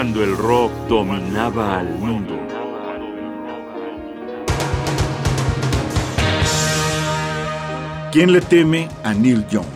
cuando 0.00 0.24
el 0.24 0.34
rock 0.34 0.72
dominaba 0.88 1.78
al 1.78 1.98
mundo. 1.98 2.34
¿Quién 8.10 8.32
le 8.32 8.40
teme 8.40 8.88
a 9.04 9.12
Neil 9.12 9.46
Young? 9.48 9.66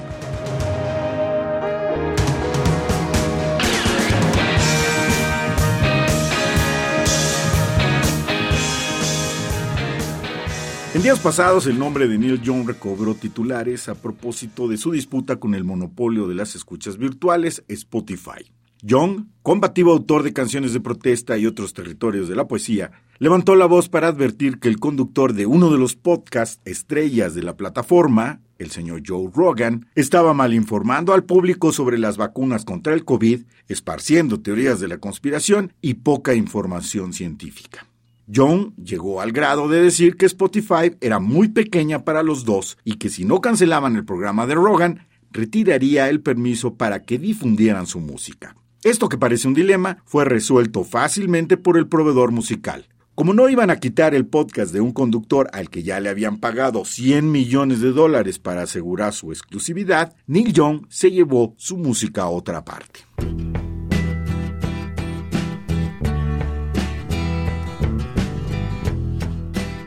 En 10.94 11.02
días 11.02 11.18
pasados 11.20 11.66
el 11.66 11.78
nombre 11.78 12.08
de 12.08 12.16
Neil 12.16 12.40
Young 12.40 12.66
recobró 12.66 13.14
titulares 13.14 13.90
a 13.90 13.94
propósito 13.94 14.68
de 14.68 14.78
su 14.78 14.90
disputa 14.90 15.36
con 15.36 15.54
el 15.54 15.64
monopolio 15.64 16.26
de 16.26 16.34
las 16.34 16.54
escuchas 16.54 16.96
virtuales 16.96 17.62
Spotify. 17.68 18.63
Young, 18.86 19.28
combativo 19.40 19.92
autor 19.92 20.24
de 20.24 20.34
canciones 20.34 20.74
de 20.74 20.80
protesta 20.80 21.38
y 21.38 21.46
otros 21.46 21.72
territorios 21.72 22.28
de 22.28 22.36
la 22.36 22.46
poesía, 22.46 22.92
levantó 23.18 23.56
la 23.56 23.64
voz 23.64 23.88
para 23.88 24.08
advertir 24.08 24.58
que 24.58 24.68
el 24.68 24.78
conductor 24.78 25.32
de 25.32 25.46
uno 25.46 25.70
de 25.72 25.78
los 25.78 25.96
podcasts 25.96 26.60
estrellas 26.66 27.34
de 27.34 27.42
la 27.42 27.56
plataforma, 27.56 28.42
el 28.58 28.70
señor 28.70 29.00
Joe 29.06 29.30
Rogan, 29.34 29.86
estaba 29.94 30.34
mal 30.34 30.52
informando 30.52 31.14
al 31.14 31.24
público 31.24 31.72
sobre 31.72 31.96
las 31.96 32.18
vacunas 32.18 32.66
contra 32.66 32.92
el 32.92 33.06
COVID, 33.06 33.44
esparciendo 33.68 34.42
teorías 34.42 34.80
de 34.80 34.88
la 34.88 34.98
conspiración 34.98 35.72
y 35.80 35.94
poca 35.94 36.34
información 36.34 37.14
científica. 37.14 37.86
John 38.30 38.74
llegó 38.76 39.22
al 39.22 39.32
grado 39.32 39.66
de 39.66 39.80
decir 39.80 40.18
que 40.18 40.26
Spotify 40.26 40.94
era 41.00 41.20
muy 41.20 41.48
pequeña 41.48 42.04
para 42.04 42.22
los 42.22 42.44
dos 42.44 42.76
y 42.84 42.96
que 42.96 43.08
si 43.08 43.24
no 43.24 43.40
cancelaban 43.40 43.96
el 43.96 44.04
programa 44.04 44.46
de 44.46 44.56
Rogan, 44.56 45.06
retiraría 45.30 46.10
el 46.10 46.20
permiso 46.20 46.74
para 46.74 47.00
que 47.00 47.18
difundieran 47.18 47.86
su 47.86 48.00
música. 48.00 48.54
Esto 48.84 49.08
que 49.08 49.16
parece 49.16 49.48
un 49.48 49.54
dilema 49.54 50.02
fue 50.04 50.26
resuelto 50.26 50.84
fácilmente 50.84 51.56
por 51.56 51.78
el 51.78 51.88
proveedor 51.88 52.32
musical. 52.32 52.86
Como 53.14 53.32
no 53.32 53.48
iban 53.48 53.70
a 53.70 53.80
quitar 53.80 54.14
el 54.14 54.26
podcast 54.26 54.74
de 54.74 54.82
un 54.82 54.92
conductor 54.92 55.48
al 55.54 55.70
que 55.70 55.82
ya 55.82 56.00
le 56.00 56.10
habían 56.10 56.36
pagado 56.36 56.84
100 56.84 57.32
millones 57.32 57.80
de 57.80 57.92
dólares 57.92 58.38
para 58.38 58.60
asegurar 58.60 59.14
su 59.14 59.32
exclusividad, 59.32 60.14
Neil 60.26 60.52
Young 60.52 60.84
se 60.90 61.10
llevó 61.10 61.54
su 61.56 61.78
música 61.78 62.24
a 62.24 62.28
otra 62.28 62.62
parte. 62.62 63.00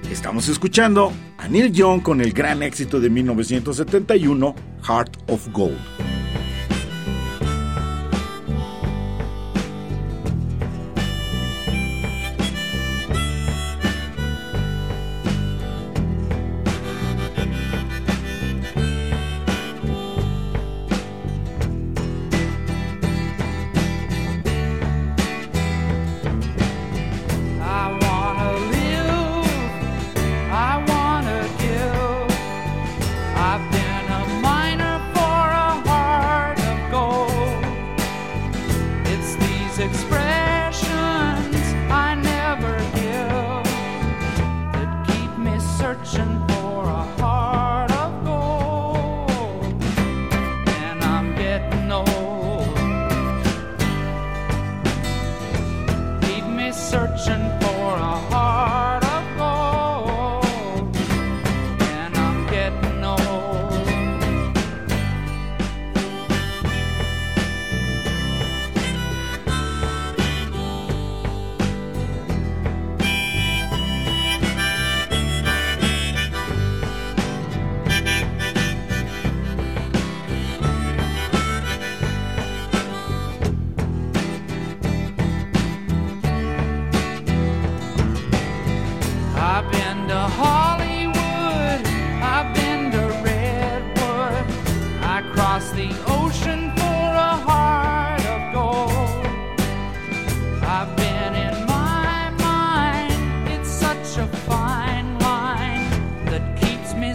Estamos 0.10 0.50
escuchando 0.50 1.12
a 1.38 1.48
Neil 1.48 1.72
Young 1.72 2.02
con 2.02 2.20
el 2.20 2.34
gran 2.34 2.64
éxito 2.64 3.00
de 3.00 3.12
1971, 3.12 4.56
Heart 4.82 5.18
of 5.28 5.48
Gold. 5.54 6.17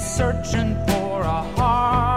searching 0.02 0.74
for 0.86 1.20
a 1.20 1.42
heart. 1.56 2.11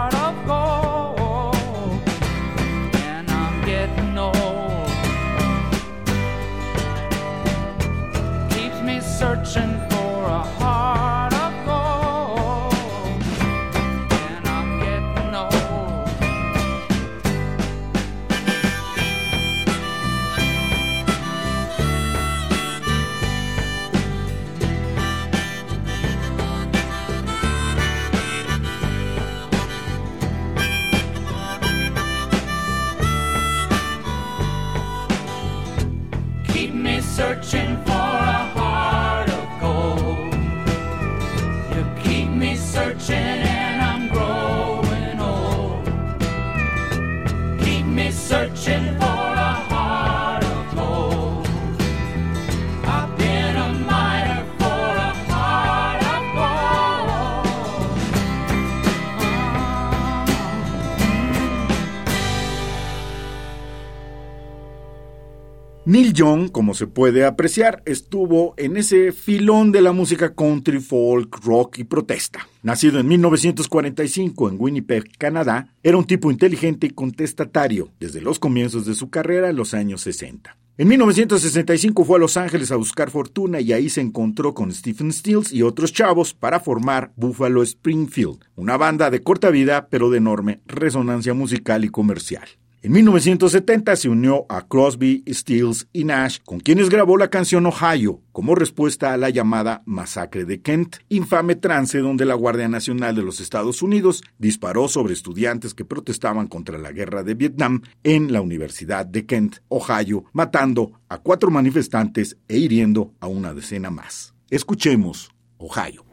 Neil 65.96 66.12
Young, 66.12 66.50
como 66.50 66.74
se 66.74 66.86
puede 66.86 67.24
apreciar, 67.24 67.82
estuvo 67.86 68.52
en 68.58 68.76
ese 68.76 69.12
filón 69.12 69.72
de 69.72 69.80
la 69.80 69.92
música 69.92 70.34
country, 70.34 70.78
folk, 70.78 71.42
rock 71.42 71.78
y 71.78 71.84
protesta. 71.84 72.46
Nacido 72.62 73.00
en 73.00 73.08
1945 73.08 74.50
en 74.50 74.56
Winnipeg, 74.58 75.16
Canadá, 75.16 75.72
era 75.82 75.96
un 75.96 76.04
tipo 76.04 76.30
inteligente 76.30 76.86
y 76.86 76.90
contestatario 76.90 77.92
desde 77.98 78.20
los 78.20 78.38
comienzos 78.38 78.84
de 78.84 78.92
su 78.92 79.08
carrera 79.08 79.48
en 79.48 79.56
los 79.56 79.72
años 79.72 80.02
60. 80.02 80.58
En 80.76 80.88
1965 80.88 82.04
fue 82.04 82.16
a 82.16 82.20
Los 82.20 82.36
Ángeles 82.36 82.70
a 82.72 82.76
buscar 82.76 83.10
fortuna 83.10 83.62
y 83.62 83.72
ahí 83.72 83.88
se 83.88 84.02
encontró 84.02 84.52
con 84.52 84.74
Stephen 84.74 85.10
Stills 85.10 85.50
y 85.50 85.62
otros 85.62 85.94
chavos 85.94 86.34
para 86.34 86.60
formar 86.60 87.14
Buffalo 87.16 87.62
Springfield, 87.62 88.44
una 88.54 88.76
banda 88.76 89.08
de 89.08 89.22
corta 89.22 89.48
vida 89.48 89.88
pero 89.88 90.10
de 90.10 90.18
enorme 90.18 90.60
resonancia 90.66 91.32
musical 91.32 91.86
y 91.86 91.88
comercial. 91.88 92.46
En 92.82 92.92
1970 92.92 93.96
se 93.96 94.08
unió 94.08 94.46
a 94.48 94.68
Crosby, 94.68 95.24
Stills 95.28 95.88
y 95.92 96.04
Nash, 96.04 96.38
con 96.44 96.60
quienes 96.60 96.88
grabó 96.88 97.16
la 97.16 97.30
canción 97.30 97.66
Ohio, 97.66 98.20
como 98.32 98.54
respuesta 98.54 99.12
a 99.12 99.16
la 99.16 99.30
llamada 99.30 99.82
Masacre 99.86 100.44
de 100.44 100.60
Kent, 100.60 100.96
infame 101.08 101.56
trance 101.56 101.98
donde 101.98 102.26
la 102.26 102.34
Guardia 102.34 102.68
Nacional 102.68 103.16
de 103.16 103.22
los 103.22 103.40
Estados 103.40 103.82
Unidos 103.82 104.22
disparó 104.38 104.88
sobre 104.88 105.14
estudiantes 105.14 105.74
que 105.74 105.84
protestaban 105.84 106.46
contra 106.46 106.78
la 106.78 106.92
guerra 106.92 107.22
de 107.22 107.34
Vietnam 107.34 107.82
en 108.04 108.32
la 108.32 108.40
Universidad 108.40 109.06
de 109.06 109.26
Kent, 109.26 109.56
Ohio, 109.68 110.24
matando 110.32 111.00
a 111.08 111.18
cuatro 111.18 111.50
manifestantes 111.50 112.36
e 112.46 112.58
hiriendo 112.58 113.14
a 113.20 113.26
una 113.26 113.54
decena 113.54 113.90
más. 113.90 114.34
Escuchemos 114.50 115.32
Ohio. 115.58 116.04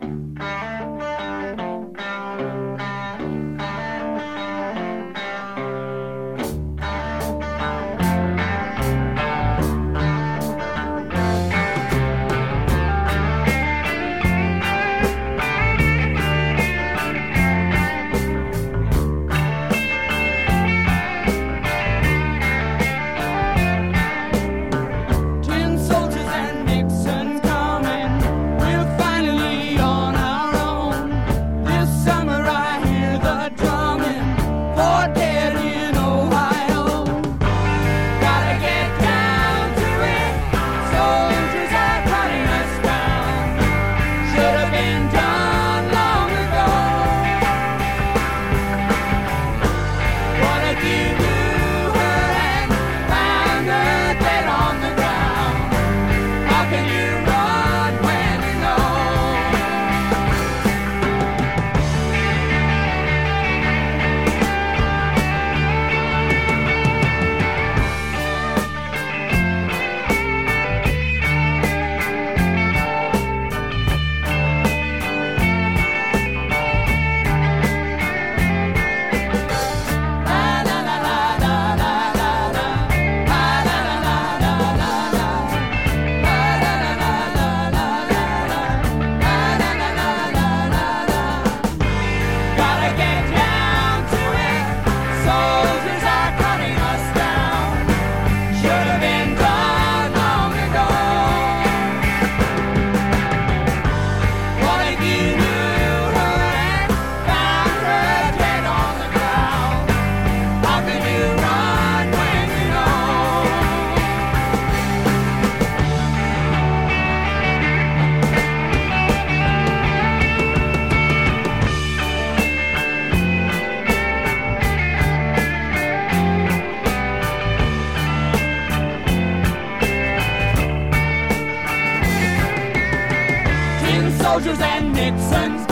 Rogers 134.46 134.60
and 134.60 134.92
Nixon. 134.92 135.63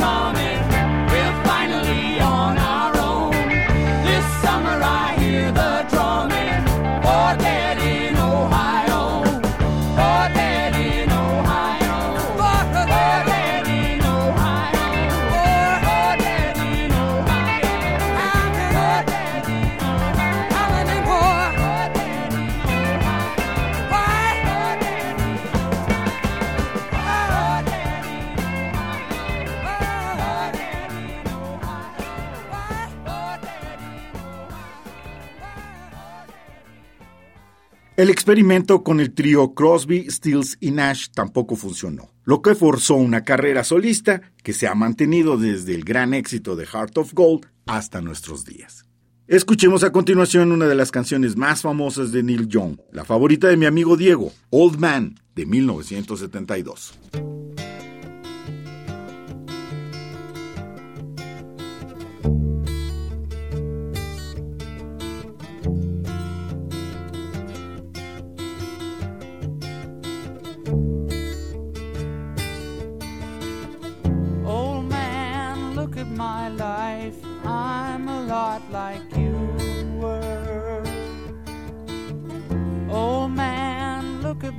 El 38.01 38.09
experimento 38.09 38.81
con 38.81 38.99
el 38.99 39.13
trío 39.13 39.53
Crosby, 39.53 40.09
Stills 40.09 40.57
y 40.59 40.71
Nash 40.71 41.09
tampoco 41.13 41.55
funcionó, 41.55 42.09
lo 42.23 42.41
que 42.41 42.55
forzó 42.55 42.95
una 42.95 43.23
carrera 43.23 43.63
solista 43.63 44.23
que 44.41 44.53
se 44.53 44.65
ha 44.67 44.73
mantenido 44.73 45.37
desde 45.37 45.75
el 45.75 45.83
gran 45.83 46.15
éxito 46.15 46.55
de 46.55 46.65
Heart 46.65 46.97
of 46.97 47.13
Gold 47.13 47.45
hasta 47.67 48.01
nuestros 48.01 48.43
días. 48.43 48.87
Escuchemos 49.27 49.83
a 49.83 49.91
continuación 49.91 50.51
una 50.51 50.65
de 50.65 50.73
las 50.73 50.89
canciones 50.89 51.35
más 51.35 51.61
famosas 51.61 52.11
de 52.11 52.23
Neil 52.23 52.47
Young, 52.47 52.79
la 52.91 53.05
favorita 53.05 53.49
de 53.49 53.57
mi 53.57 53.67
amigo 53.67 53.95
Diego, 53.95 54.31
Old 54.49 54.79
Man, 54.79 55.19
de 55.35 55.45
1972. 55.45 57.40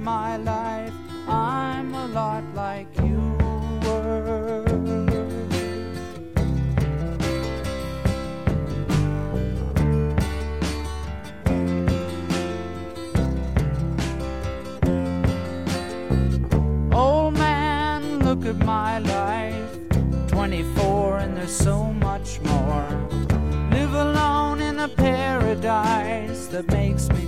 My 0.03 0.37
life, 0.37 0.93
I'm 1.29 1.95
a 1.95 2.07
lot 2.09 2.43
like 2.55 2.89
you 2.99 3.21
were. 3.85 4.65
Old 16.93 17.35
man, 17.35 18.19
look 18.25 18.45
at 18.45 18.57
my 18.65 18.99
life. 18.99 19.71
24 20.29 21.19
and 21.19 21.37
there's 21.37 21.57
so 21.57 21.85
much 21.85 22.41
more. 22.41 23.09
Live 23.71 23.95
alone 23.95 24.61
in 24.61 24.81
a 24.81 24.89
paradise 24.89 26.49
that 26.49 26.69
makes 26.73 27.09
me 27.11 27.22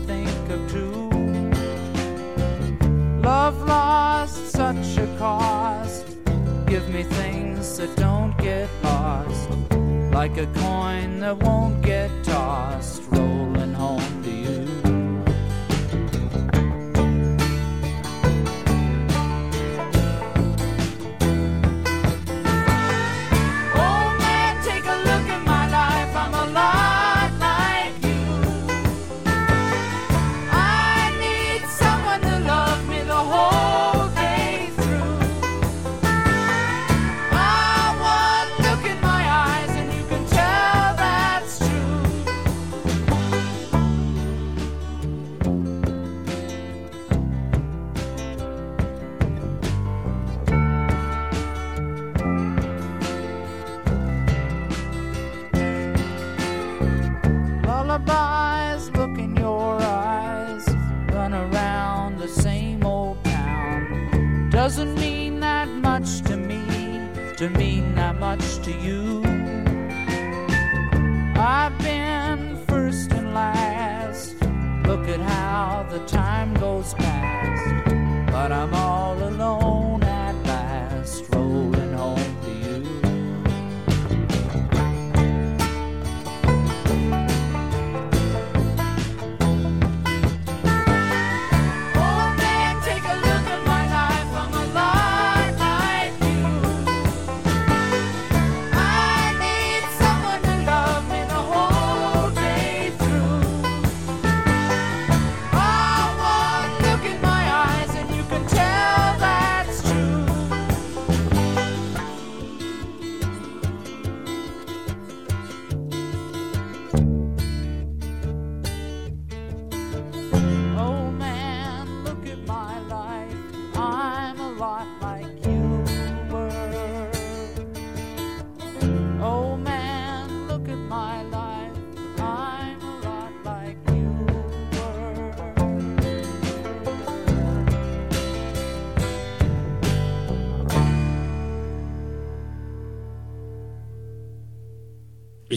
Love 3.44 3.68
lost, 3.68 4.52
such 4.52 4.96
a 4.96 5.06
cost. 5.18 6.06
Give 6.66 6.88
me 6.88 7.02
things 7.02 7.76
that 7.76 7.94
don't 7.94 8.34
get 8.38 8.70
lost, 8.82 9.50
like 10.14 10.38
a 10.38 10.46
coin 10.46 11.20
that 11.20 11.36
won't 11.36 11.82
get 11.82 12.10
tossed, 12.24 12.93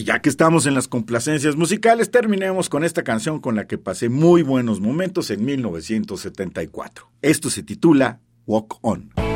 ya 0.08 0.22
que 0.22 0.30
estamos 0.30 0.64
en 0.64 0.72
las 0.72 0.88
complacencias 0.88 1.54
musicales, 1.54 2.10
terminemos 2.10 2.70
con 2.70 2.82
esta 2.82 3.04
canción 3.04 3.40
con 3.40 3.56
la 3.56 3.66
que 3.66 3.76
pasé 3.76 4.08
muy 4.08 4.40
buenos 4.40 4.80
momentos 4.80 5.30
en 5.30 5.44
1974. 5.44 7.10
Esto 7.20 7.50
se 7.50 7.62
titula 7.62 8.18
Walk 8.46 8.78
On. 8.80 9.27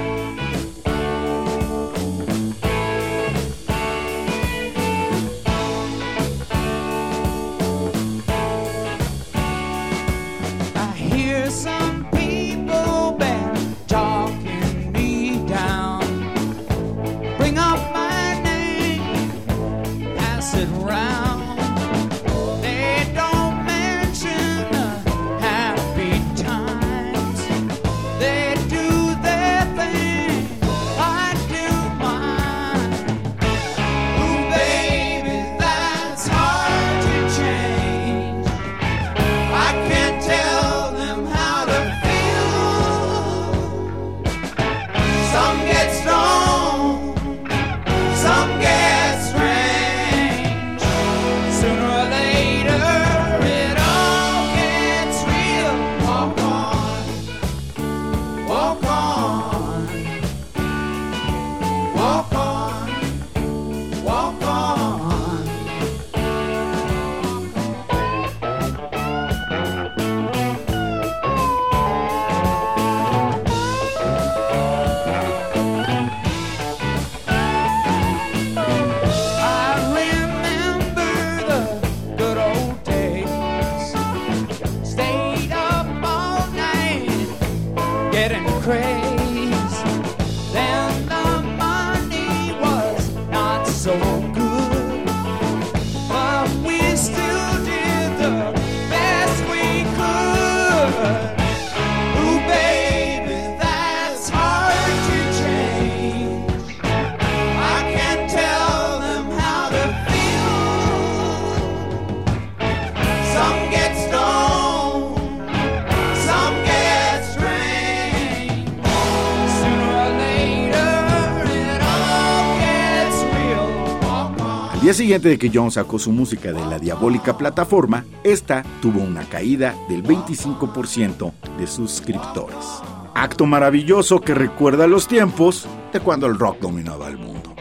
día 124.92 124.99
siguiente 124.99 125.28
de 125.30 125.38
que 125.38 125.50
John 125.52 125.70
sacó 125.70 125.99
su 125.99 126.12
música 126.12 126.52
de 126.52 126.66
la 126.66 126.78
diabólica 126.78 127.38
plataforma, 127.38 128.04
esta 128.25 128.62
tuvo 128.82 129.00
una 129.00 129.25
caída 129.25 129.75
del 129.88 130.04
25% 130.04 131.32
de 131.56 131.66
suscriptores. 131.66 132.82
Acto 133.14 133.46
maravilloso 133.46 134.20
que 134.20 134.34
recuerda 134.34 134.87
los 134.87 135.08
tiempos 135.08 135.66
de 135.94 136.00
cuando 136.00 136.26
el 136.26 136.38
rock 136.38 136.58
dominaba 136.61 137.08
el 137.08 137.16
mundo. 137.16 137.54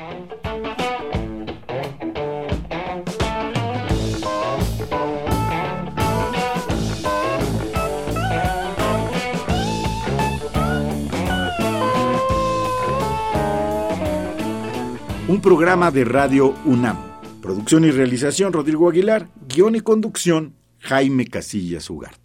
un 15.29 15.39
programa 15.39 15.91
de 15.91 16.03
Radio 16.03 16.53
UNAM 16.65 17.11
Producción 17.62 17.86
y 17.86 17.91
realización 17.91 18.53
Rodrigo 18.53 18.89
Aguilar, 18.89 19.27
guion 19.48 19.75
y 19.75 19.82
conducción 19.82 20.56
Jaime 20.80 21.27
Casillas 21.27 21.91
Ugarte. 21.91 22.21